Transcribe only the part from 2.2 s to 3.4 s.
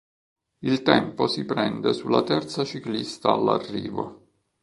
terza ciclista